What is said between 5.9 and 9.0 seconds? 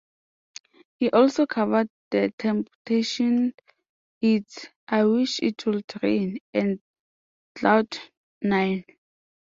Rain" and "Cloud Nine".